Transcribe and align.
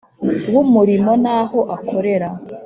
w 0.53 0.55
umurimo 0.63 1.11
n 1.23 1.25
aho 1.37 1.59
akorera 1.75 2.29